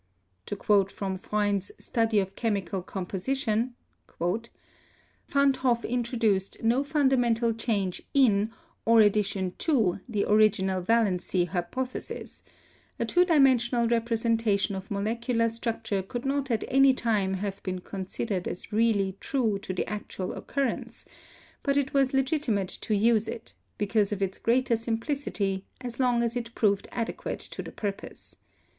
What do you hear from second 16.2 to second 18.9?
not at any time have been con sidered as